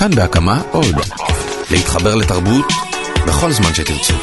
[0.00, 0.96] כאן בהקמה עוד.
[1.70, 2.64] להתחבר לתרבות
[3.26, 4.14] בכל זמן שתרצו.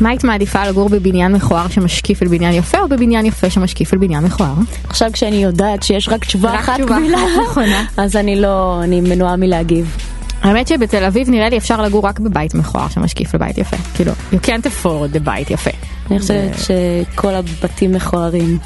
[0.00, 3.98] מה היית מעדיפה לגור בבניין מכוער שמשקיף על בניין יפה או בבניין יפה שמשקיף על
[3.98, 4.54] בניין מכוער?
[4.88, 7.84] עכשיו כשאני יודעת שיש רק תשובה רק אחת תשובה קבילה, אחת נכונה.
[7.96, 10.09] אז אני לא, אני מנועה מלהגיב.
[10.42, 13.76] האמת שבתל אביב נראה לי אפשר לגור רק בבית מכוער שמשקיף לבית יפה.
[13.94, 15.70] כאילו, you can't afford the בית יפה.
[16.10, 18.58] אני חושבת שכל הבתים מכוערים.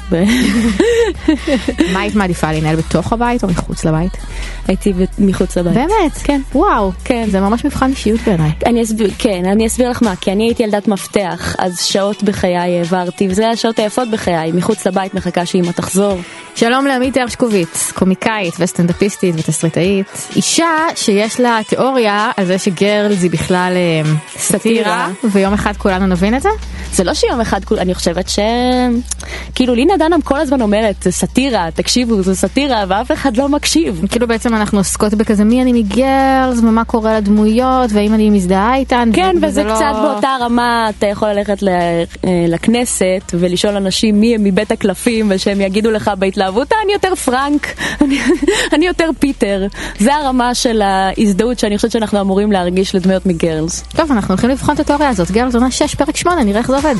[1.93, 4.17] מה היית מעדיפה להנהל בתוך הבית או מחוץ לבית?
[4.67, 5.73] הייתי מחוץ לבית.
[5.73, 6.13] באמת?
[6.23, 6.41] כן.
[6.55, 6.91] וואו.
[7.03, 7.27] כן.
[7.31, 8.51] זה ממש מבחן אישיות בעיניי.
[8.65, 12.57] אני אסביר, כן, אני אסביר לך מה, כי אני הייתי ילדת מפתח, אז שעות בחיי
[12.57, 16.19] העברתי, וזה השעות היפות בחיי, מחוץ לבית מחכה שאמא תחזור.
[16.55, 20.05] שלום לעמית הרשקוביץ, קומיקאית וסטנדאפיסטית ותסריטאית,
[20.35, 26.35] אישה שיש לה תיאוריה על זה שגרלס היא בכלל אה, סאטירה, ויום אחד כולנו נבין
[26.35, 26.49] את זה?
[26.93, 28.39] זה לא שיום אחד, כול- אני חושבת ש...
[29.55, 34.01] כאילו לינה דנהאם כל הזמן אומרת, זה סאטירה, תקשיבו, זה סאטירה, ואף אחד לא מקשיב.
[34.09, 39.09] כאילו בעצם אנחנו עוסקות בכזה מי אני מגרלס ומה קורה לדמויות והאם אני מזדהה איתן.
[39.13, 42.03] כן, ו- וזה לא- קצת באותה רמה, אתה יכול ללכת אה,
[42.47, 43.01] לכנסת
[43.33, 47.67] ולשאול אנשים מי הם מבית הקלפים, ושהם יגידו לך בהתלהבות, "אה, אני יותר פרנק,
[48.01, 48.19] אני-
[48.73, 49.65] אני יותר פיטר.
[49.99, 53.83] זה הרמה של ההזדהות שאני חושבת שאנחנו אמורים להרגיש לדמויות מגרלס.
[53.95, 55.31] טוב, אנחנו הולכים לבחון את התיאוריה הזאת.
[55.31, 56.95] גרלס עונה 6 פרק 8, נראה איך זה עובד.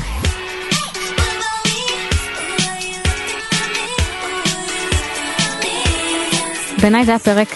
[6.82, 7.48] בעיניי זה היה פרק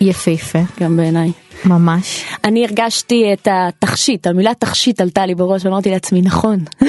[0.00, 1.32] יפהפה, גם בעיניי.
[1.64, 2.24] ממש.
[2.44, 6.58] אני הרגשתי את התכשיט, המילה תכשיט עלתה לי בראש ואמרתי לעצמי נכון.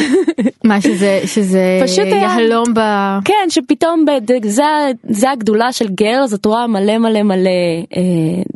[0.63, 2.79] מה שזה, שזה פשוט היה- יהלום ב...
[3.25, 4.63] כן, שפתאום בד- זה,
[5.09, 7.49] זה הגדולה של גרלס, את רואה מלא מלא מלא
[7.97, 8.01] אה,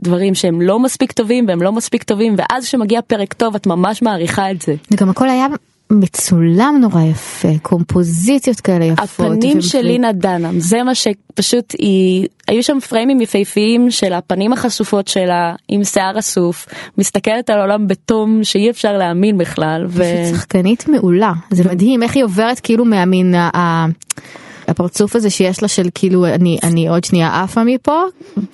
[0.03, 4.01] דברים שהם לא מספיק טובים והם לא מספיק טובים, ואז כשמגיע פרק טוב את ממש
[4.01, 4.73] מעריכה את זה.
[4.91, 5.47] וגם הכל היה
[5.93, 9.31] מצולם נורא יפה, קומפוזיציות כאלה יפות.
[9.31, 15.07] הפנים של לינה דנהאם, זה מה שפשוט היא, היו שם פריימים יפהפיים של הפנים החשופות
[15.07, 16.65] שלה עם שיער אסוף,
[16.97, 19.85] מסתכלת על העולם בתום שאי אפשר להאמין בכלל.
[19.89, 20.03] ו...
[20.03, 23.85] פשוט שחקנית מעולה, זה מדהים איך היא עוברת כאילו מהמין ה-
[24.67, 28.01] הפרצוף הזה שיש לה של כאילו אני אני עוד שנייה עפה מפה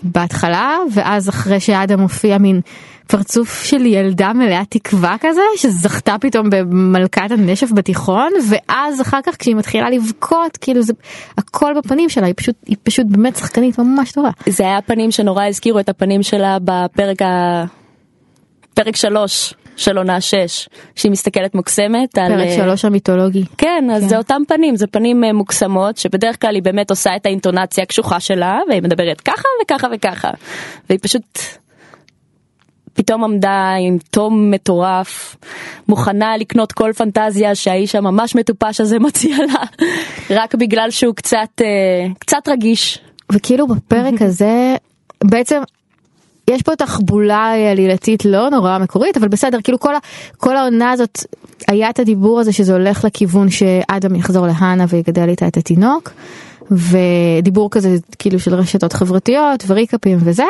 [0.03, 2.61] בהתחלה ואז אחרי שאדם מופיע מין
[3.09, 9.55] פרצוף של ילדה מלאה תקווה כזה שזכתה פתאום במלכת הנשף בתיכון ואז אחר כך כשהיא
[9.55, 10.93] מתחילה לבכות כאילו זה
[11.37, 14.29] הכל בפנים שלה היא פשוט היא פשוט באמת שחקנית ממש טובה.
[14.49, 17.63] זה היה פנים שנורא הזכירו את הפנים שלה בפרק ה...
[18.73, 22.27] פרק שלוש של עונה שש, שהיא מסתכלת מוקסמת על...
[22.27, 23.43] פרק אה, שלוש המיתולוגי.
[23.57, 24.07] כן, אז כן.
[24.09, 28.19] זה אותם פנים, זה פנים אה, מוקסמות, שבדרך כלל היא באמת עושה את האינטונציה הקשוחה
[28.19, 30.29] שלה, והיא מדברת ככה וככה וככה,
[30.89, 31.39] והיא פשוט
[32.93, 35.35] פתאום עמדה עם תום מטורף,
[35.87, 39.87] מוכנה לקנות כל פנטזיה שהאיש הממש מטופש הזה מציע לה,
[40.29, 42.99] רק בגלל שהוא קצת, אה, קצת רגיש.
[43.31, 44.75] וכאילו בפרק הזה
[45.23, 45.61] בעצם
[46.49, 49.99] יש פה תחבולה עלילתית לא נורא מקורית אבל בסדר כאילו כל, ה,
[50.37, 51.23] כל העונה הזאת
[51.67, 56.11] היה את הדיבור הזה שזה הולך לכיוון שאדם יחזור להנה ויגדל איתה את התינוק.
[56.71, 60.45] ודיבור כזה כאילו של רשתות חברתיות וריקאפים וזה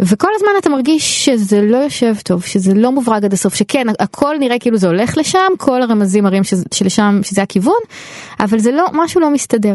[0.00, 4.36] וכל הזמן אתה מרגיש שזה לא יושב טוב שזה לא מוברג עד הסוף שכן הכל
[4.40, 6.42] נראה כאילו זה הולך לשם כל הרמזים מראים
[6.74, 7.80] שלשם שזה הכיוון
[8.40, 9.74] אבל זה לא משהו לא מסתדר.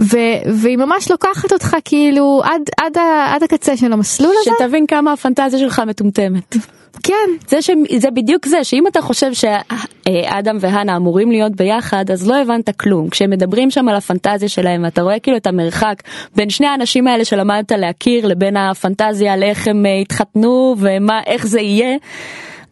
[0.00, 4.50] ו- והיא ממש לוקחת אותך כאילו עד, עד, עד הקצה של המסלול הזה.
[4.58, 6.56] שתבין כמה הפנטזיה שלך מטומטמת.
[7.02, 7.14] כן.
[7.48, 7.70] זה, ש...
[7.98, 13.08] זה בדיוק זה, שאם אתה חושב שאדם והנה אמורים להיות ביחד, אז לא הבנת כלום.
[13.08, 16.02] כשהם מדברים שם על הפנטזיה שלהם, ואתה רואה כאילו את המרחק
[16.36, 21.46] בין שני האנשים האלה שלמדת להכיר, לבין הפנטזיה על איך הם אה, התחתנו ומה, איך
[21.46, 21.96] זה יהיה.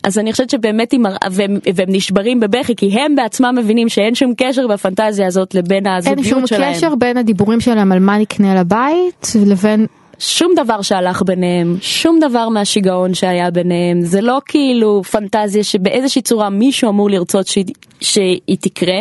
[0.03, 4.15] אז אני חושבת שבאמת היא מראה, והם, והם נשברים בבכי, כי הם בעצמם מבינים שאין
[4.15, 6.75] שום קשר בפנטזיה הזאת לבין אין הזוגיות שום שלהם.
[6.75, 9.87] קשר בין הדיבורים שלהם על מה נקנה לבית לבין
[10.19, 16.51] שום דבר שהלך ביניהם, שום דבר מהשיגעון שהיה ביניהם, זה לא כאילו פנטזיה שבאיזושהי צורה
[16.51, 17.65] מישהו אמור לרצות שהיא,
[18.01, 18.99] שהיא תקרה.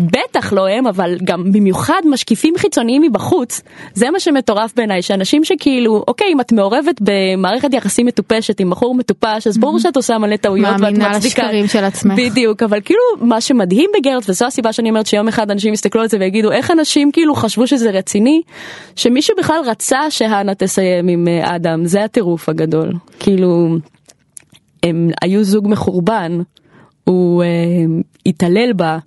[0.00, 3.60] בטח לא הם, אבל גם במיוחד משקיפים חיצוניים מבחוץ,
[3.94, 8.94] זה מה שמטורף בעיניי, שאנשים שכאילו, אוקיי, אם את מעורבת במערכת יחסים מטופשת עם בחור
[8.94, 11.42] מטופש, אז ברור שאת עושה מלא טעויות ואת מאמינה מצדיקה.
[11.42, 12.14] לשקרים של עצמך.
[12.16, 16.08] בדיוק, אבל כאילו, מה שמדהים בגרלס, וזו הסיבה שאני אומרת שיום אחד אנשים יסתכלו על
[16.08, 18.42] זה ויגידו, איך אנשים כאילו חשבו שזה רציני,
[18.96, 22.92] שמישהו בכלל רצה שהאנה תסיים עם אה, אדם, זה הטירוף הגדול.
[23.18, 23.76] כאילו,
[24.82, 26.40] הם היו זוג מחורבן,
[27.04, 27.48] הוא אה,
[28.26, 28.98] התעלל בה,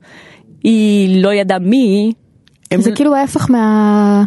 [0.63, 2.13] היא לא ידעה מי היא.
[2.71, 4.23] הם- זה כאילו ההפך מה...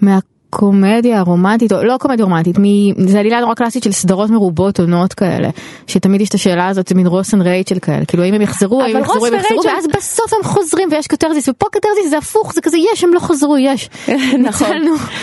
[0.00, 0.18] מה...
[0.54, 2.62] קומדיה רומנטית או לא קומדיה רומנטית מ...
[3.08, 5.48] זה עלילה נורא קלאסית של סדרות מרובות עונות כאלה
[5.86, 8.82] שתמיד יש את השאלה הזאת זה מין רוס and רייצ'ל כאלה כאילו האם הם יחזרו
[8.82, 12.18] האם הם יחזרו רוס הם יחזרו ואז בסוף הם חוזרים ויש קתרזיס ופה קתרזיס זה
[12.18, 13.90] הפוך זה כזה יש הם לא חזרו יש
[14.48, 14.76] נכון.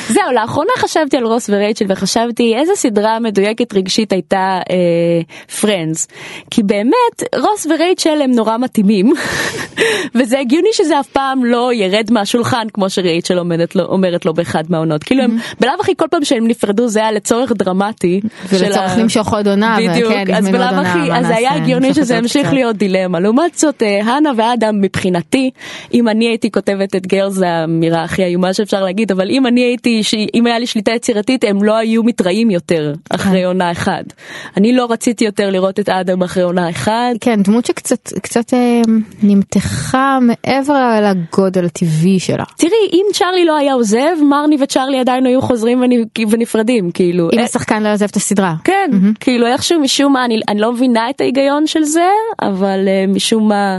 [0.07, 4.59] זהו, לאחרונה חשבתי על רוס ורייצ'ל וחשבתי איזה סדרה מדויקת רגשית הייתה
[5.61, 6.07] פרנדס.
[6.51, 9.13] כי באמת רוס ורייצ'ל הם נורא מתאימים
[10.15, 13.39] וזה הגיוני שזה אף פעם לא ירד מהשולחן כמו שרייצ'ל
[13.79, 15.03] אומרת לו באחד מהעונות.
[15.03, 18.21] כאילו הם בלאו הכי כל פעם שהם נפרדו זה היה לצורך דרמטי.
[18.49, 21.53] ולצורך למשוך עוד עונה, בדיוק, וכן, אז עוד בלאו הכי, אז זה היה?
[21.53, 22.53] הגיוני שזה זה ימשיך.
[22.53, 23.19] להיות דילמה.
[23.19, 25.51] לעומת זאת, אה, הנה ואדם מבחינתי,
[25.93, 29.61] אם אני הייתי כותבת את גרל זה האמירה הכי איומה שאפשר להגיד, אבל אם אני
[29.61, 30.01] הייתי,
[30.33, 34.03] אם היה לי שליטה יצירתית, הם לא היו מתראים יותר אחרי עונה אחת.
[34.57, 37.15] אני לא רציתי יותר לראות את אדם אחרי עונה אחת.
[37.21, 38.81] כן דמות שקצת קצת אה,
[39.23, 42.43] נמתחה מעבר לגודל הטבעי שלה.
[42.57, 47.29] תראי, אם צ'ארלי לא היה עוזב, מרני וצ'ארלי עדיין היו חוזרים ונ- ונפרדים, כאילו.
[47.33, 48.53] אם אה, השחקן לא עוזב את הסדרה.
[48.63, 48.89] כן,
[49.19, 52.09] כאילו איכשהו משום מה, אני, לא מבינה את ההיגיון של זה,
[52.41, 53.77] אבל uh, משום מה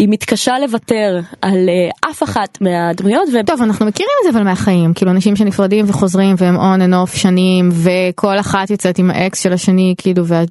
[0.00, 3.28] היא מתקשה לוותר על uh, אף אחת מהדמויות.
[3.32, 3.46] ו...
[3.46, 7.16] טוב אנחנו מכירים את זה אבל מהחיים כאילו אנשים שנפרדים וחוזרים והם on and off
[7.16, 10.42] שנים וכל אחת יוצאת עם האקס של השני כאילו וה...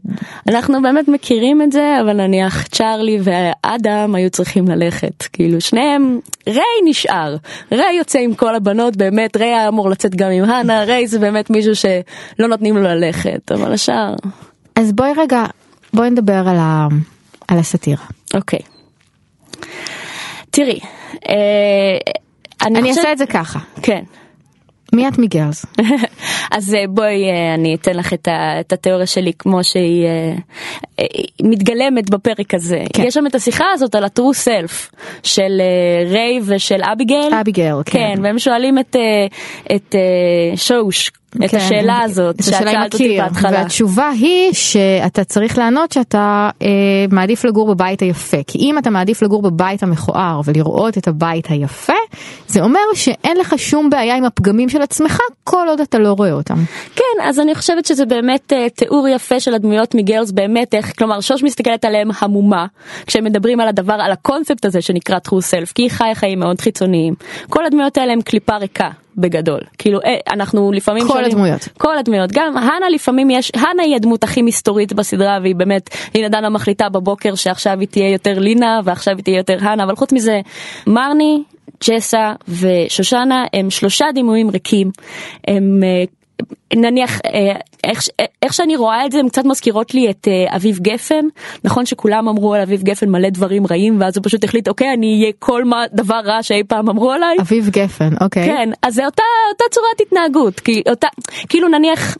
[0.47, 5.23] אנחנו באמת מכירים את זה, אבל נניח צ'ארלי ואדם היו צריכים ללכת.
[5.33, 7.35] כאילו שניהם, ריי נשאר.
[7.71, 11.19] ריי יוצא עם כל הבנות, באמת, ריי היה אמור לצאת גם עם הנה, ריי זה
[11.19, 14.15] באמת מישהו שלא נותנים לו ללכת, אבל השאר,
[14.75, 15.45] אז בואי רגע
[15.93, 16.87] בואי נדבר על, ה...
[17.47, 18.05] על הסאטירה.
[18.33, 18.78] אוקיי.
[20.51, 20.79] תראי,
[21.29, 21.35] אה,
[22.61, 24.03] אני, אני חושבת- אעשה את זה ככה כן.
[24.93, 25.65] מי את מגרס?
[26.57, 31.05] אז אה, בואי אה, אני אתן לך את, ה, את התיאוריה שלי כמו שהיא אה,
[31.43, 32.83] מתגלמת בפרק הזה.
[32.93, 33.03] כן.
[33.03, 35.61] יש שם את השיחה הזאת על ה-true self של
[36.11, 37.33] ריי ושל אביגייל.
[37.41, 37.99] אביגייל, כן.
[38.15, 38.95] כן, והם שואלים את,
[39.75, 39.95] את
[40.55, 43.51] שוש את כן, השאלה הזאת את שאת שאלת אותי בהתחלה.
[43.51, 46.67] והתשובה היא שאתה צריך לענות שאתה אה,
[47.11, 51.93] מעדיף לגור בבית היפה כי אם אתה מעדיף לגור בבית המכוער ולראות את הבית היפה
[52.47, 56.31] זה אומר שאין לך שום בעיה עם הפגמים של עצמך כל עוד אתה לא רואה
[56.31, 56.55] אותם.
[56.95, 61.21] כן, אז אני חושבת שזה באמת uh, תיאור יפה של הדמויות מגרלס, באמת איך, כלומר
[61.21, 62.65] שוש מסתכלת עליהם המומה,
[63.05, 66.61] כשהם מדברים על הדבר, על הקונספט הזה שנקרא true self, כי היא חיה חיים מאוד
[66.61, 67.13] חיצוניים.
[67.49, 68.89] כל הדמויות האלה הם קליפה ריקה.
[69.19, 69.59] בגדול.
[69.77, 71.67] כאילו אה, אנחנו לפעמים כל הדמויות.
[71.77, 72.31] כל הדמויות.
[72.31, 76.89] גם הנה לפעמים יש הנה היא הדמות הכי מסתורית בסדרה והיא באמת הנה דנה מחליטה
[76.89, 80.41] בבוקר שעכשיו היא תהיה יותר לינה ועכשיו היא תהיה יותר הנה אבל חוץ מזה
[80.87, 81.43] מרני
[81.87, 84.91] ג'סה ושושנה הם שלושה דימויים ריקים.
[85.47, 86.03] הם אה,
[86.75, 88.09] נניח אה, איך, ש-
[88.43, 91.25] איך שאני רואה את זה הם קצת מזכירות לי את אה, אביב גפן
[91.63, 95.19] נכון שכולם אמרו על אביב גפן מלא דברים רעים ואז הוא פשוט החליט אוקיי אני
[95.21, 97.37] אהיה כל מה דבר רע שאי פעם אמרו עליי.
[97.41, 98.45] אביב גפן אוקיי.
[98.45, 101.07] כן אז זה אותה אותה צורת התנהגות כי אותה
[101.49, 102.17] כאילו נניח.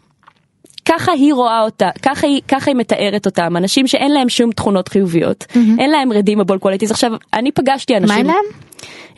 [0.86, 4.88] ככה היא רואה אותה, ככה היא, ככה היא מתארת אותם, אנשים שאין להם שום תכונות
[4.88, 5.46] חיוביות,
[5.80, 6.92] אין להם redeemable qualities.
[6.92, 8.08] עכשיו, אני פגשתי אנשים...
[8.08, 8.70] מה אין להם?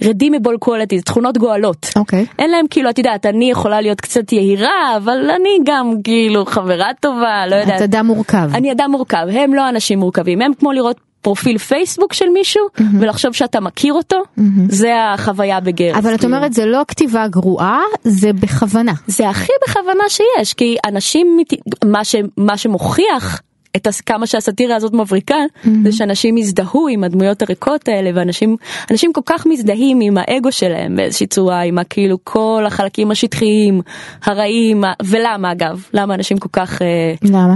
[0.04, 1.90] redeemable qualities, תכונות גואלות.
[1.96, 2.26] אוקיי.
[2.40, 6.90] אין להם כאילו, את יודעת, אני יכולה להיות קצת יהירה, אבל אני גם כאילו חברה
[7.00, 7.78] טובה, לא יודעת.
[7.78, 8.50] את אדם מורכב.
[8.54, 12.62] אני אדם מורכב, הם לא אנשים מורכבים, הם כמו לראות פרופיל פייסבוק של מישהו
[13.00, 14.24] ולחשוב שאתה מכיר אותו,
[14.70, 15.98] זה החוויה בגרס.
[15.98, 16.36] אבל את כאילו.
[16.36, 18.94] אומרת זה לא כתיבה גרועה זה בכוונה.
[19.08, 21.38] זה הכי בכוונה שיש, כי אנשים,
[21.86, 23.42] מה, ש, מה שמוכיח
[23.76, 25.36] את הס- כמה שהסאטירה הזאת מבריקה,
[25.84, 28.56] זה שאנשים הזדהו עם הדמויות הריקות האלה, ואנשים
[28.92, 33.82] אנשים כל כך מזדהים עם האגו שלהם באיזושהי צורה, עם הכאילו כל החלקים השטחיים,
[34.24, 35.84] הרעים, ולמה אגב?
[35.94, 36.82] למה אנשים כל כך...
[36.82, 37.56] אה, למה?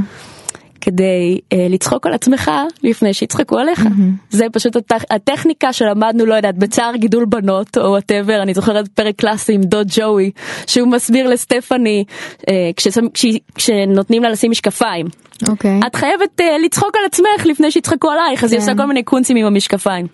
[0.85, 2.51] כדי אה, לצחוק על עצמך
[2.83, 3.79] לפני שיצחקו עליך.
[4.29, 5.03] זה פשוט הטכ...
[5.11, 9.87] הטכניקה שלמדנו, לא יודעת, בצער גידול בנות או whatever, אני זוכרת פרק קלאסי עם דוד
[9.95, 10.31] ג'ואי,
[10.67, 12.03] שהוא מסביר לסטפני
[12.49, 13.25] אה, כששם, כש...
[13.55, 15.05] כשנותנים לה לשים משקפיים.
[15.49, 15.79] אוקיי.
[15.87, 18.65] את חייבת אה, לצחוק על עצמך לפני שיצחקו עלייך, אז היא כן.
[18.65, 20.07] עושה כל מיני קונצים עם המשקפיים.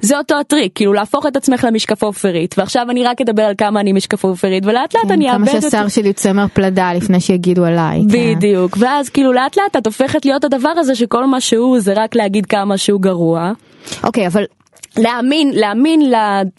[0.00, 3.92] זה אותו הטריק, כאילו להפוך את עצמך למשקפופרית, ועכשיו אני רק אדבר על כמה אני
[3.92, 5.62] משקפופרית, ולאט לאט אני אאבד כמה את...
[5.62, 8.02] שהשיער שלי צמר פלדה לפני שיגידו עליי.
[8.12, 8.34] כן.
[8.36, 12.14] בדיוק, ואז כאילו לאט לאט את הופכת להיות הדבר הזה שכל מה שהוא זה רק
[12.14, 13.52] להגיד כמה שהוא גרוע.
[14.04, 14.44] אוקיי אבל
[14.96, 16.00] להאמין, להאמין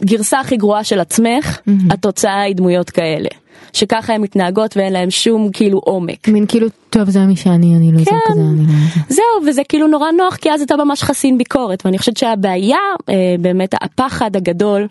[0.01, 3.29] לגרסה הכי גרועה של עצמך, התוצאה היא דמויות כאלה.
[3.73, 6.27] שככה הן מתנהגות ואין להם שום כאילו עומק.
[6.27, 8.17] מין כאילו טוב זה מי שאני אני לא זה כן.
[8.27, 8.99] כזה אני לא זה.
[9.15, 12.77] זהו, וזה כאילו נורא נוח כי אז אתה ממש חסין ביקורת, ואני חושבת שהבעיה,
[13.09, 14.87] אה, באמת הפחד הגדול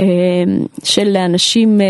[0.00, 0.04] אה,
[0.84, 1.86] של אנשים אה,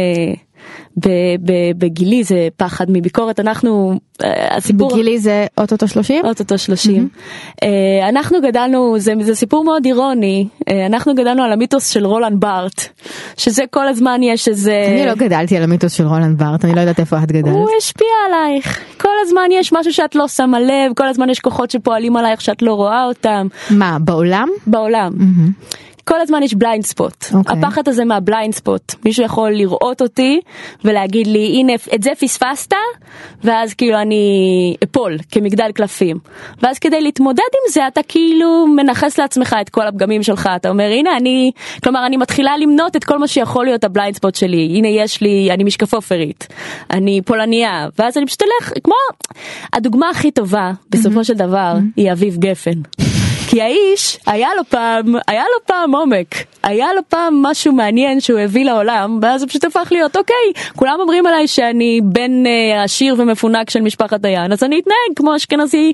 [1.78, 6.24] בגילי זה פחד מביקורת אנחנו אה, הסיפור בגילי זה אוטוטו 30?
[6.24, 7.66] אוטוטו 30 mm-hmm.
[8.08, 10.48] אנחנו גדלנו זה, זה סיפור מאוד אירוני
[10.86, 12.88] אנחנו גדלנו על המיתוס של רולנד בארט
[13.36, 16.80] שזה כל הזמן יש איזה אני לא גדלתי על המיתוס של רולנד בארט אני לא
[16.80, 17.52] יודעת איפה את גדלת.
[17.52, 21.70] הוא השפיע עלייך כל הזמן יש משהו שאת לא שמה לב כל הזמן יש כוחות
[21.70, 23.46] שפועלים עלייך שאת לא רואה אותם.
[23.70, 24.48] מה בעולם?
[24.66, 25.12] בעולם.
[25.12, 25.93] Mm-hmm.
[26.04, 27.24] כל הזמן יש blind spot.
[27.24, 27.52] Okay.
[27.52, 28.94] הפחד הזה מה blind spot.
[29.04, 30.40] מישהו יכול לראות אותי
[30.84, 32.72] ולהגיד לי הנה את זה פספסת
[33.44, 36.18] ואז כאילו אני אפול כמגדל קלפים.
[36.62, 40.84] ואז כדי להתמודד עם זה אתה כאילו מנכס לעצמך את כל הפגמים שלך אתה אומר
[40.84, 41.50] הנה אני
[41.82, 45.20] כלומר אני מתחילה למנות את כל מה שיכול להיות ה blind spot שלי הנה יש
[45.20, 46.46] לי אני משקפופרית
[46.90, 48.94] אני פולניה ואז אני פשוט אלך כמו
[49.72, 51.24] הדוגמה הכי טובה בסופו mm-hmm.
[51.24, 51.92] של דבר mm-hmm.
[51.96, 53.03] היא אביב גפן.
[53.54, 58.38] כי האיש היה לו פעם היה לו פעם עומק היה לו פעם משהו מעניין שהוא
[58.38, 63.14] הביא לעולם ואז זה פשוט הפך להיות אוקיי כולם אומרים עליי שאני בן אה, עשיר
[63.18, 65.92] ומפונק של משפחת דיין אז אני אתנהג כמו אשכנזי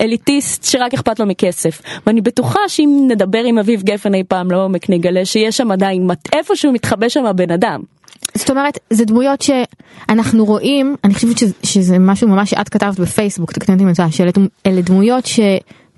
[0.00, 4.90] אליטיסט שרק אכפת לו מכסף ואני בטוחה שאם נדבר עם אביב גפן אי פעם לעומק
[4.90, 7.80] נגלה שיש שם עדיין איפשהו מתחבא שם הבן אדם.
[8.34, 13.52] זאת אומרת זה דמויות שאנחנו רואים אני חושבת שזה, שזה משהו ממש שאת כתבת בפייסבוק
[13.52, 15.40] תקני אותי אם שאלה דמויות ש...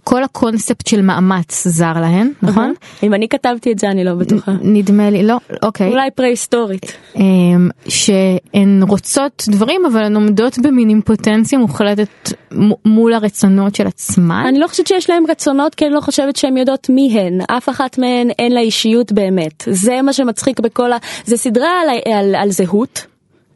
[0.04, 2.74] כל הקונספט של מאמץ זר להן, נכון?
[3.02, 4.52] אם אני כתבתי את זה אני לא בטוחה.
[4.62, 5.90] נדמה לי, לא, אוקיי.
[5.90, 6.92] אולי פרה-היסטורית.
[7.16, 12.32] אמ, שהן רוצות דברים אבל הן עומדות במין אימפוטנציה מוחלטת
[12.84, 14.44] מול הרצונות של עצמן.
[14.48, 17.40] אני לא חושבת שיש להן רצונות כי אני לא חושבת שהן יודעות מי הן.
[17.56, 19.64] אף אחת מהן אין לה אישיות באמת.
[19.70, 20.96] זה מה שמצחיק בכל ה...
[21.24, 23.06] זה סדרה על, על, על זהות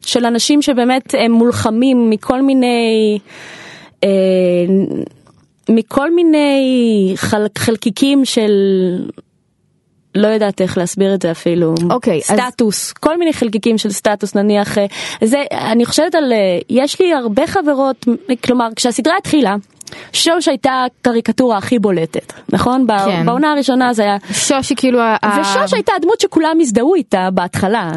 [0.01, 3.19] של אנשים שבאמת הם מולחמים מכל מיני...
[4.03, 4.09] אה,
[5.69, 8.51] מכל מיני חל, חלקיקים של
[10.15, 12.93] לא יודעת איך להסביר את זה אפילו אוקיי okay, סטטוס אז...
[12.93, 14.85] כל מיני חלקיקים של סטטוס נניח אה,
[15.23, 18.05] זה אני חושבת על אה, יש לי הרבה חברות
[18.43, 19.55] כלומר כשהסדרה התחילה
[20.13, 22.87] שוש הייתה קריקטורה הכי בולטת, נכון?
[23.05, 23.25] כן.
[23.25, 24.17] בעונה הראשונה זה היה...
[24.31, 24.99] שוש היא כאילו...
[25.39, 27.91] ושוש הייתה הדמות שכולם הזדהו איתה בהתחלה,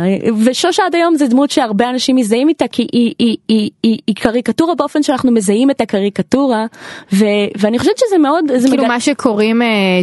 [0.44, 4.14] ושוש עד היום זה דמות שהרבה אנשים מזהים איתה כי היא, היא, היא, היא, היא
[4.14, 6.66] קריקטורה באופן שאנחנו מזהים את הקריקטורה,
[7.12, 7.24] ו,
[7.58, 8.44] ואני חושבת שזה מאוד...
[8.48, 8.86] כאילו מגל...
[8.86, 9.62] מה שקוראים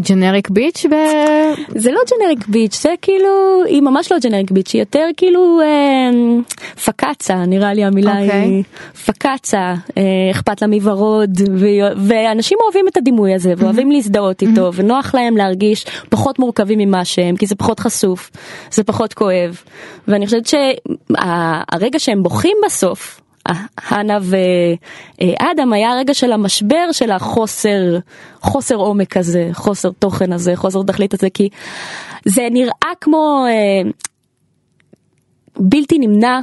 [0.10, 0.94] ג'נריק uh, ביץ' ב...
[1.76, 3.64] זה לא ג'נריק ביץ', זה כאילו...
[3.66, 8.24] היא ממש לא ג'נריק ביץ', היא יותר כאילו uh, פקאצה, נראה לי המילה okay.
[8.24, 8.42] אוקיי.
[8.42, 8.64] היא
[9.06, 9.94] פקאצה, uh,
[10.32, 11.42] אכפת לה מוורוד.
[11.98, 17.36] ואנשים אוהבים את הדימוי הזה ואוהבים להזדהות איתו ונוח להם להרגיש פחות מורכבים ממה שהם
[17.36, 18.32] כי זה פחות חשוף
[18.72, 19.62] זה פחות כואב.
[20.08, 23.22] ואני חושבת שהרגע שהם בוכים בסוף
[23.78, 27.98] הנה ואדם היה הרגע של המשבר של החוסר
[28.42, 31.50] חוסר עומק הזה חוסר תוכן הזה חוסר תכלית הזה כי
[32.26, 33.90] זה נראה כמו אה,
[35.60, 36.40] בלתי נמנע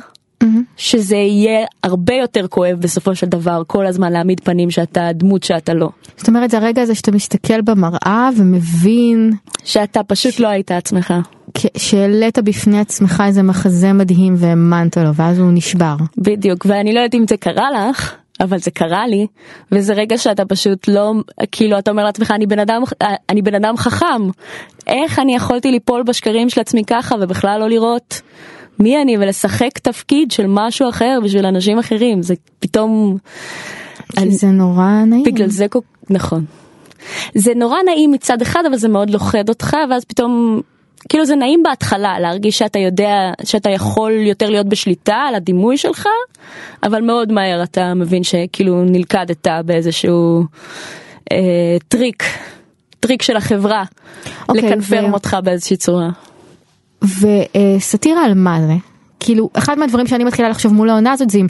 [0.77, 5.75] שזה יהיה הרבה יותר כואב בסופו של דבר כל הזמן להעמיד פנים שאתה דמות שאתה
[5.75, 5.89] לא.
[6.17, 9.33] זאת אומרת זה הרגע הזה שאתה מסתכל במראה ומבין
[9.65, 10.41] שאתה פשוט ש...
[10.41, 11.15] לא היית עצמך.
[11.77, 15.97] שהעלית בפני עצמך איזה מחזה מדהים והאמנת לו ואז הוא נשבר.
[16.19, 19.27] בדיוק ואני לא יודעת אם זה קרה לך אבל זה קרה לי
[19.73, 21.13] וזה רגע שאתה פשוט לא
[21.53, 22.83] כאילו אתה אומר לעצמך אני בן אדם
[23.31, 24.23] אני בן אדם חכם
[24.87, 28.21] איך אני יכולתי ליפול בשקרים של עצמי ככה ובכלל לא לראות
[28.79, 33.19] מי אני ולשחק תפקיד של משהו אחר בשביל אנשים אחרים זה פתאום.
[34.19, 35.23] אני, זה נורא נעים.
[35.23, 35.67] בגלל זה
[36.11, 36.45] נכון.
[37.35, 40.61] זה נורא נעים מצד אחד אבל זה מאוד לוכד אותך ואז פתאום
[41.09, 46.07] כאילו זה נעים בהתחלה להרגיש שאתה יודע שאתה יכול יותר להיות בשליטה על הדימוי שלך
[46.83, 50.45] אבל מאוד מהר אתה מבין שכאילו נלכדת באיזשהו
[51.33, 52.23] אה, טריק
[53.01, 55.13] טריק של החברה okay, אוקיי, ל conform ו...
[55.13, 56.09] אותך באיזושהי צורה.
[57.05, 58.75] וסאטירה על מה זה?
[59.21, 61.47] כאילו אחד מהדברים שאני מתחילה לחשוב מול העונה הזאת זה אם,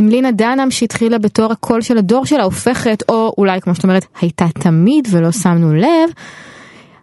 [0.00, 4.06] אם לינה דנהאם שהתחילה בתור הקול של הדור שלה הופכת או אולי כמו שאת אומרת
[4.20, 6.10] הייתה תמיד ולא שמנו לב.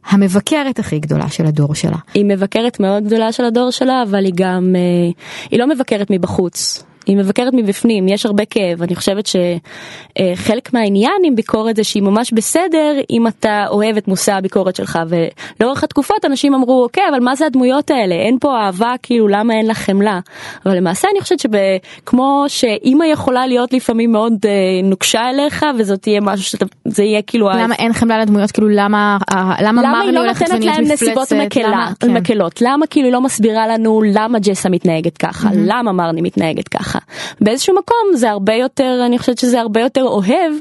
[0.10, 1.98] המבקרת הכי גדולה של הדור שלה.
[2.14, 5.12] היא מבקרת מאוד גדולה של הדור שלה אבל היא גם אה,
[5.52, 11.36] היא לא מבקרת מבחוץ היא מבקרת מבפנים, יש הרבה כאב, אני חושבת שחלק מהעניין עם
[11.36, 16.54] ביקורת זה שהיא ממש בסדר אם אתה אוהב את מושא הביקורת שלך ולאורך התקופות אנשים
[16.54, 18.16] אמרו אוקיי אבל מה זה הדמויות האלה?
[18.16, 20.20] אין פה אהבה כאילו למה אין לה חמלה?
[20.66, 24.52] אבל למעשה אני חושבת שכמו שאימא יכולה להיות לפעמים מאוד אה,
[24.84, 28.52] נוקשה אליך וזאת תהיה משהו שזה יהיה כאילו למה אין חמלה לדמויות?
[28.52, 29.18] כאילו למה
[29.62, 32.14] למה, למה היא לא נותנת להם נסיבות מקלה, כן.
[32.14, 32.62] מקלות?
[32.62, 35.50] למה כאילו היא לא מסבירה לנו למה ג'סה מתנהגת ככה?
[35.50, 35.56] mm-hmm.
[35.66, 36.93] למה מרני מתנהגת ככה.
[36.94, 37.00] ככה.
[37.42, 40.54] באיזשהו מקום זה הרבה יותר, אני חושבת שזה הרבה יותר אוהב.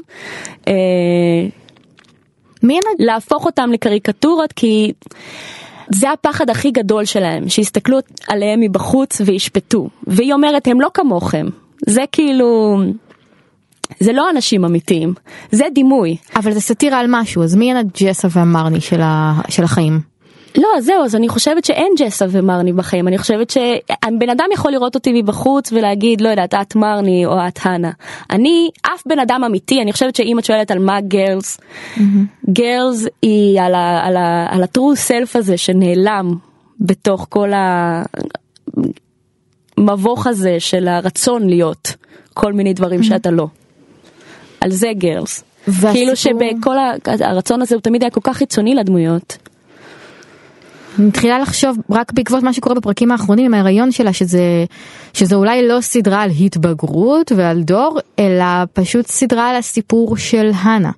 [0.67, 0.73] אה,
[2.63, 4.93] מי להפוך אותם לקריקטורות כי
[5.93, 7.97] זה הפחד הכי גדול שלהם, שיסתכלו
[8.27, 9.89] עליהם מבחוץ וישפטו.
[10.07, 11.47] והיא אומרת, הם לא כמוכם.
[11.87, 12.79] זה כאילו...
[13.99, 15.13] זה לא אנשים אמיתיים,
[15.51, 16.17] זה דימוי.
[16.35, 19.33] אבל זה סאטירה על משהו, אז מי הן הג'סה והמרני של, ה...
[19.49, 20.12] של החיים?
[20.57, 24.95] לא, זהו, אז אני חושבת שאין ג'סה ומרני בחיים, אני חושבת שבן אדם יכול לראות
[24.95, 27.91] אותי מבחוץ ולהגיד, לא יודעת, את מרני או את הנה.
[28.31, 31.59] אני, אף בן אדם אמיתי, אני חושבת שאם את שואלת על מה גרלס,
[32.49, 36.35] גרלס היא על, ה, על, ה, על הטרו סלף הזה שנעלם
[36.79, 37.51] בתוך כל
[39.77, 41.95] המבוך הזה של הרצון להיות
[42.33, 43.47] כל מיני דברים שאתה לא.
[44.61, 45.43] על זה גרלס.
[45.67, 49.37] והסיפור- כאילו שבכל הרצון הזה הוא תמיד היה כל כך חיצוני לדמויות.
[50.99, 54.65] אני מתחילה לחשוב רק בעקבות מה שקורה בפרקים האחרונים עם ההיריון שלה שזה
[55.13, 60.91] שזה אולי לא סדרה על התבגרות ועל דור אלא פשוט סדרה על הסיפור של הנה.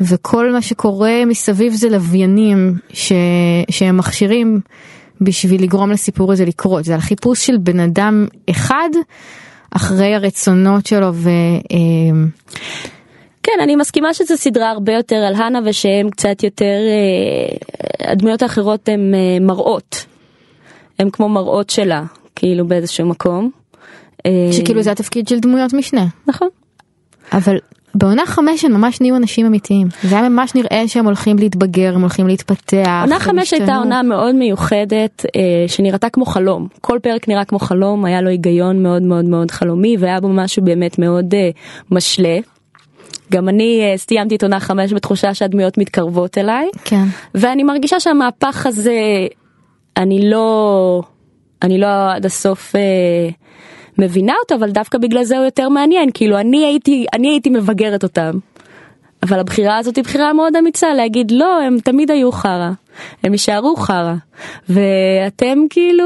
[0.00, 3.12] וכל מה שקורה מסביב זה לוויינים ש...
[3.70, 4.60] שהם מכשירים
[5.20, 8.88] בשביל לגרום לסיפור הזה לקרות זה על חיפוש של בן אדם אחד
[9.70, 11.30] אחרי הרצונות שלו ו...
[13.54, 18.88] כן, אני מסכימה שזו סדרה הרבה יותר על הנה ושהם קצת יותר, אה, הדמויות האחרות
[18.88, 20.06] הן אה, מראות.
[20.98, 22.02] הן כמו מראות שלה,
[22.36, 23.50] כאילו באיזשהו מקום.
[24.26, 26.06] אה, שכאילו זה התפקיד של דמויות משנה.
[26.26, 26.48] נכון.
[27.32, 27.58] אבל
[27.94, 29.88] בעונה חמש הם ממש נהיו אנשים אמיתיים.
[30.02, 33.00] זה היה ממש נראה שהם הולכים להתבגר, הם הולכים להתפתח.
[33.02, 33.76] עונה חמש הייתה.
[33.76, 36.68] עונה מאוד מיוחדת אה, שנראתה כמו חלום.
[36.80, 40.64] כל פרק נראה כמו חלום, היה לו היגיון מאוד מאוד מאוד חלומי והיה בו משהו
[40.64, 41.50] באמת מאוד אה,
[41.90, 42.38] משלה.
[43.30, 46.68] גם אני אה, סיימתי את עונה חמש בתחושה שהדמויות מתקרבות אליי.
[46.84, 47.04] כן.
[47.34, 49.26] ואני מרגישה שהמהפך הזה,
[49.96, 51.02] אני לא,
[51.62, 53.28] אני לא עד הסוף אה,
[53.98, 58.02] מבינה אותו, אבל דווקא בגלל זה הוא יותר מעניין, כאילו אני הייתי, אני הייתי מבגרת
[58.02, 58.30] אותם.
[59.22, 62.70] אבל הבחירה הזאת היא בחירה מאוד אמיצה להגיד לא הם תמיד היו חרא
[63.24, 64.14] הם יישארו חרא.
[64.68, 66.04] ואתם כאילו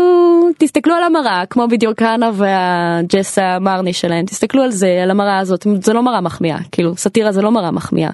[0.59, 4.27] תסתכלו על המראה כמו בדיוק הנה והג'סה מרני שלהם.
[4.27, 5.67] תסתכלו על זה על המראה הזאת.
[5.83, 6.59] זה לא מראה מחמיאה.
[6.73, 8.11] כאילו סאטירה זה לא מראה מחמיאה.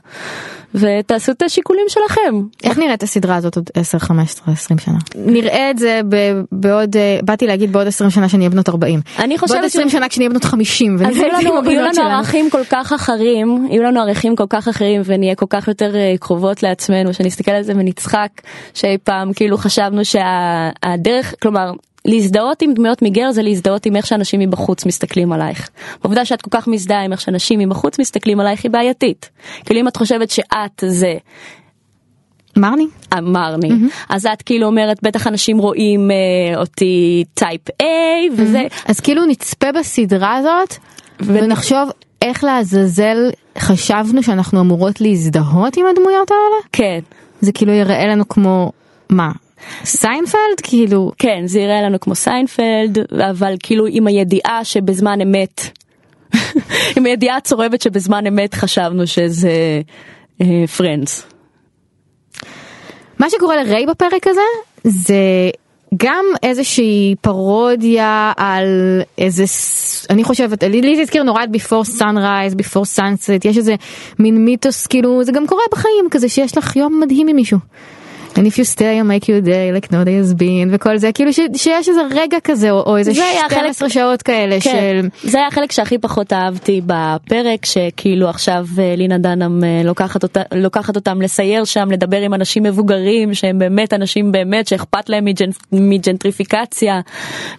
[0.75, 2.43] ותעשו את השיקולים שלכם.
[2.65, 4.95] איך נראית הסדרה הזאת עוד 10, 15, 20 שנה?
[5.15, 9.01] נראה את זה ב- בעוד, אה, באתי להגיד בעוד 20 שנה שאני אהיה בנות 40.
[9.19, 12.03] אני חושבת בעוד 20 ש- שנה כשנהיה בנות 50 אז יהיו לנו, יהיו לנו.
[12.11, 16.15] ערכים כל כך אחרים, יהיו לנו ערכים כל כך אחרים ונהיה כל כך יותר אה,
[16.21, 18.29] קרובות לעצמנו, שנסתכל על זה ונצחק
[18.75, 21.73] שאי פעם כאילו חשבנו שהדרך, כלומר,
[22.05, 25.69] להזדהות עם דמויות מגר זה להזדהות עם איך שאנשים מבחוץ מסתכלים עלייך.
[26.03, 29.31] העובדה שאת כל כך מזדהה עם איך שאנשים מבחוץ מסתכלים עלייך היא בעייתית.
[29.65, 31.15] כאילו אם את חושבת שאת זה
[32.57, 32.87] מרני?
[33.19, 33.69] מרני,
[34.09, 37.85] אז את כאילו אומרת בטח אנשים רואים אה, אותי type A
[38.37, 40.75] וזה, אז כאילו נצפה בסדרה הזאת
[41.21, 41.91] ונחשוב
[42.23, 46.63] איך לעזאזל חשבנו שאנחנו אמורות להזדהות עם הדמויות האלה?
[46.73, 47.01] כן.
[47.41, 48.73] זה כאילו יראה לנו כמו,
[49.09, 49.33] מה?
[49.85, 50.61] סיינפלד?
[50.63, 52.99] כאילו, כן, זה יראה לנו כמו סיינפלד,
[53.31, 55.61] אבל כאילו עם הידיעה שבזמן אמת,
[56.97, 59.81] עם הידיעה הצורבת שבזמן אמת חשבנו שזה
[60.77, 61.27] פרנדס.
[63.19, 64.41] מה שקורה לריי בפרק הזה
[64.85, 65.51] זה
[65.97, 69.45] גם איזושהי פרודיה על איזה
[70.11, 73.75] אני חושבת לי זה הזכיר נורא את before sunrise before sunset יש איזה
[74.19, 77.59] מין מיתוס כאילו זה גם קורה בחיים כזה שיש לך יום מדהים עם מישהו.
[78.35, 80.97] And if you stay I make you a day like no day has been וכל
[80.99, 84.23] זה כאילו ש, שיש איזה רגע כזה או, או איזה זה היה 12 חלק- שעות
[84.23, 84.71] כאלה כן,
[85.23, 90.23] של זה היה החלק שהכי פחות אהבתי בפרק, שכאילו עכשיו אה, לינה דנאם אה, לוקחת,
[90.23, 95.25] אותה, לוקחת אותם לסייר שם, לדבר עם אנשים מבוגרים, שהם באמת אנשים באמת שאכפת להם
[95.25, 97.01] מג'נ, מג'נטריפיקציה.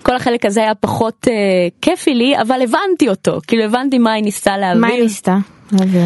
[0.04, 1.34] כל החלק הזה היה פחות אה,
[1.82, 4.82] כיפי לי, אבל הבנתי אותו, כאילו הבנתי מה היא ניסתה להעביר.
[4.82, 5.38] מה היא ניסתה?
[5.72, 6.02] להעביר?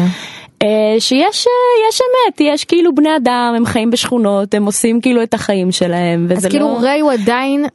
[0.62, 5.22] אה, שיש אה, יש אמת, יש כאילו בני אדם, הם חיים בשכונות, הם עושים כאילו
[5.22, 6.78] את החיים שלהם, אז כאילו לא...
[6.80, 7.66] ריי הוא עדיין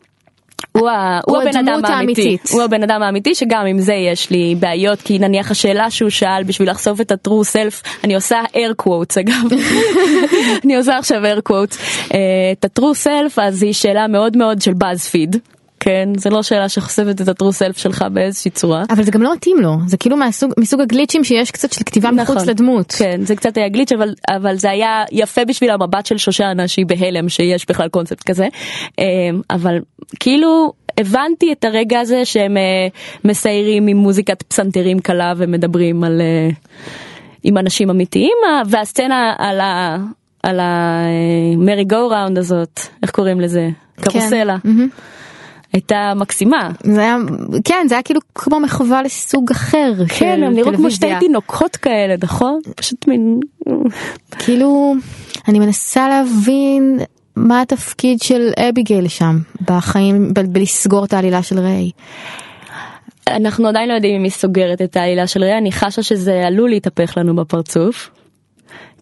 [0.71, 2.49] הוא, הוא הוא הבן אדם האמיתי, האמיתית.
[2.51, 6.43] הוא הבן אדם האמיתי שגם עם זה יש לי בעיות כי נניח השאלה שהוא שאל
[6.43, 9.57] בשביל לחשוף את ה-true self אני עושה air quotes אגב.
[10.65, 11.77] אני עושה עכשיו air quotes.
[12.13, 12.19] אה,
[12.51, 15.37] את ה-true self אז היא שאלה מאוד מאוד של BuzzFeed
[15.83, 18.83] כן זה לא שאלה שחושפת את ה-true self שלך באיזושהי צורה.
[18.89, 22.11] אבל זה גם לא מתאים לו זה כאילו מהסוג מסוג הגליצ'ים שיש קצת של כתיבה
[22.11, 22.49] מחוץ נכון.
[22.49, 22.91] לדמות.
[22.97, 26.85] כן זה קצת היה גליץ' אבל אבל זה היה יפה בשביל המבט של שושנה שהיא
[26.85, 28.47] בהלם שיש בכלל קונספט כזה
[28.99, 29.05] אה,
[29.49, 29.79] אבל
[30.19, 32.87] כאילו הבנתי את הרגע הזה שהם אה,
[33.25, 36.49] מסיירים עם מוזיקת פסנתרים קלה ומדברים על אה,
[37.43, 39.97] עם אנשים אמיתיים אה, והסצנה על ה...
[40.43, 44.89] על המרי גו ראונד הזאת איך קוראים לזה קרוסלה מהמם.
[45.73, 47.17] הייתה מקסימה זה היה
[47.63, 51.07] כן זה היה כאילו כמו מחווה לסוג אחר כן הם נראו כמו שתי.
[51.19, 53.39] תינוקות כאלה נכון פשוט מין
[54.39, 54.93] כאילו
[55.47, 56.99] אני מנסה להבין
[57.35, 61.91] מה התפקיד של אביגיל שם בחיים ב- בלסגור את העלילה של ריי.
[63.27, 66.69] אנחנו עדיין לא יודעים אם היא סוגרת את העלילה של ריאה, אני חשה שזה עלול
[66.69, 68.09] להתהפך לנו בפרצוף.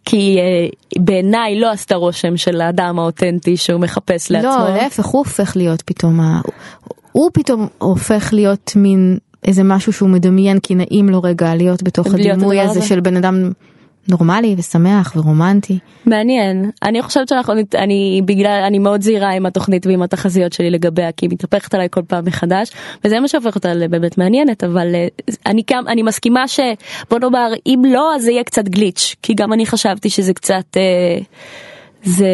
[0.06, 4.50] כי uh, בעיניי לא עשתה רושם של האדם האותנטי שהוא מחפש לעצמו.
[4.50, 6.42] לא, להפך, הוא הופך להיות פתאום, ה...
[7.12, 12.14] הוא פתאום הופך להיות מין איזה משהו שהוא מדמיין כי נעים לו רגע להיות בתוך
[12.14, 12.82] הדימוי הזה.
[12.82, 13.52] של בן אדם
[14.10, 15.80] נורמלי ושמח ורומנטי.
[16.06, 20.70] מעניין, אני חושבת שאנחנו, נת- אני בגלל, אני מאוד זהירה עם התוכנית ועם התחזיות שלי
[20.70, 22.72] לגביה, כי היא מתהפכת עליי כל פעם מחדש,
[23.06, 25.08] וזה מה שהופך אותה לבאמת מעניינת, אבל אה,
[25.46, 26.60] אני גם, אני מסכימה ש...
[27.10, 30.78] בוא נאמר, אם לא, אז זה יהיה קצת גליץ', כי גם אני חשבתי שזה קצת,
[30.78, 31.18] אה,
[32.04, 32.28] זה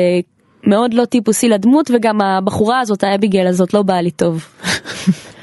[0.64, 4.46] מאוד לא טיפוסי לדמות, וגם הבחורה הזאת, האביגל הזאת, לא באה לי טוב.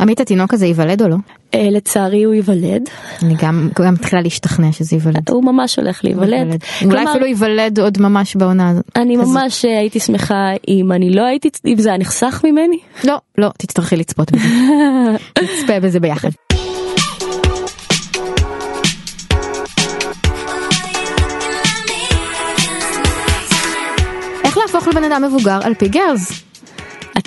[0.00, 1.16] עמית התינוק הזה ייוולד או לא?
[1.54, 2.82] אה, לצערי הוא ייוולד,
[3.22, 5.30] אני גם גם מתחילה להשתכנע שזה ייוולד.
[5.30, 6.64] הוא ממש הולך להיוולד.
[6.84, 8.84] אולי אפילו ייוולד עוד ממש בעונה הזאת.
[8.96, 9.34] אני כזאת.
[9.34, 12.78] ממש אה, הייתי שמחה אם אני לא הייתי, אם זה היה נחסך ממני.
[13.04, 14.44] לא, לא, תצטרכי לצפות בזה.
[15.42, 16.28] נצפה בזה ביחד.
[24.44, 26.47] איך להפוך לבן אדם מבוגר על פי גרז?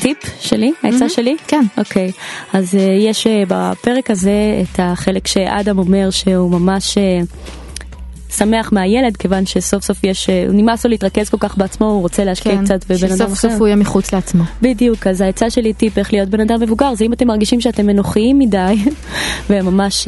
[0.01, 1.35] הטיפ שלי, העצה שלי?
[1.47, 1.61] כן.
[1.77, 2.11] אוקיי,
[2.53, 9.17] אז uh, יש uh, בפרק הזה את החלק שאדם אומר שהוא ממש uh, שמח מהילד
[9.17, 12.85] כיוון שסוף סוף יש, נמאס לו להתרכז כל כך בעצמו, הוא רוצה להשקיע כן, קצת
[12.85, 13.49] בבן אדם שסוף אחר.
[13.49, 14.43] סוף הוא יהיה מחוץ לעצמו.
[14.61, 17.89] בדיוק, אז העצה שלי טיפ איך להיות בן אדם מבוגר זה אם אתם מרגישים שאתם
[17.89, 18.75] אנוכיים מדי
[19.49, 20.07] וממש,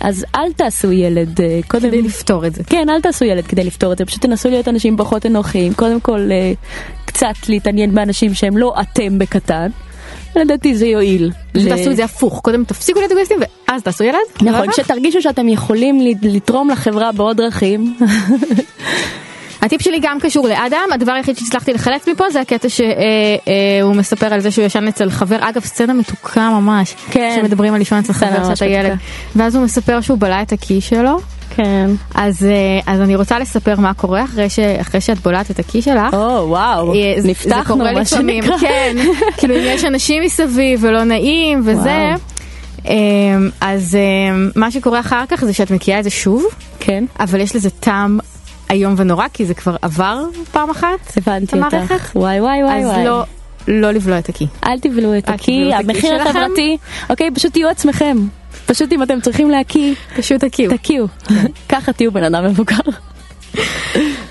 [0.00, 2.64] אז אל תעשו ילד, קודם, כדי לפתור את זה.
[2.64, 6.00] כן, אל תעשו ילד כדי לפתור את זה, פשוט תנסו להיות אנשים פחות אנוכיים, קודם
[6.00, 6.52] כל אה,
[7.14, 9.68] קצת להתעניין באנשים שהם לא אתם בקטן,
[10.36, 11.30] לדעתי זה יועיל.
[11.52, 14.18] פשוט תעשו את זה הפוך, קודם תפסיקו להיות אגואיסטים ואז תעשו ילד.
[14.42, 14.72] נכון, סבבה?
[14.72, 17.96] כשתרגישו שאתם יכולים לתרום לחברה בעוד דרכים,
[19.62, 24.40] הטיפ שלי גם קשור לאדם, הדבר היחיד שהצלחתי לחלץ מפה זה הקטע שהוא מספר על
[24.40, 27.36] זה שהוא ישן אצל חבר, אגב סצנה מתוקה ממש, כן.
[27.36, 28.98] שמדברים על לישון אצל חבר שאתה ילד.
[29.36, 31.20] ואז הוא מספר שהוא בלע את הקי שלו,
[31.56, 31.90] כן.
[32.14, 35.82] אז, אה, אז אני רוצה לספר מה קורה אחרי, ש, אחרי שאת בולעת את הקי
[35.82, 36.14] שלך.
[36.14, 38.58] או וואו, אה, זה- נפתחנו זה קורה לפעמים, שנקרא.
[38.58, 38.96] כן,
[39.38, 42.18] כאילו אם יש אנשים מסביב ולא נעים וזה, וואו.
[42.88, 43.98] אמ, אז
[44.56, 46.44] מה שקורה אחר כך זה שאת מקיאה את זה שוב,
[46.80, 48.18] כן, אבל יש לזה טעם
[48.70, 50.18] איום ונורא כי זה כבר עבר
[50.52, 50.86] פעם אחת.
[51.16, 51.92] הבנתי המערכת?
[51.92, 52.10] אותך.
[52.16, 53.04] וואי וואי וואי אז וואי.
[53.04, 53.22] לא,
[53.68, 54.46] לא לבלוע את הקי.
[54.66, 56.22] אל תבלעו את הקי, המחיר.
[56.22, 56.76] החברתי,
[57.10, 58.16] אוקיי, פשוט תהיו עצמכם.
[58.66, 60.76] פשוט אם אתם צריכים להקיא, פשוט הקיאו.
[60.76, 61.06] תקיאו.
[61.72, 62.76] ככה תהיו בן אדם מבוגר.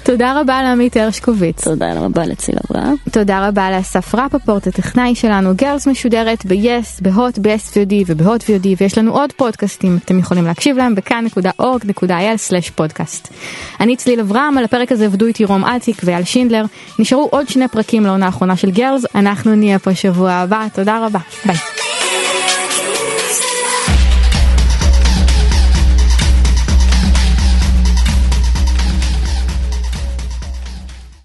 [0.04, 1.64] תודה רבה לעמית הרשקוביץ.
[1.64, 2.96] תודה רבה לציל אברהם.
[3.12, 5.56] תודה רבה לאסף רפפורט, הטכנאי שלנו.
[5.56, 10.96] גרס משודרת ב-yes, בהוט, ב-SVOD ובהוט VOD, ויש לנו עוד פודקאסטים, אתם יכולים להקשיב להם
[10.96, 13.34] בכאן.org.il/פודקאסט.
[13.80, 16.66] אני צליל אברהם, על הפרק הזה עבדו איתי רום אטיק ואייל שינדלר.
[17.00, 21.20] נשארו עוד שני פרקים לעונה האחרונה של גרס, אנחנו נהיה פה שבוע הבא, תודה רבה,
[21.46, 21.93] ביי.